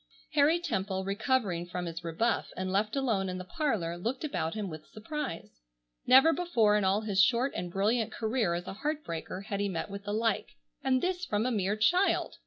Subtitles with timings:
[0.33, 4.67] Harry Temple, recovering from his rebuff, and left alone in the parlor, looked about him
[4.67, 5.61] with surprise.
[6.07, 9.69] Never before in all his short and brilliant career as a heart breaker had he
[9.69, 10.53] met with the like,
[10.83, 12.37] and this from a mere child!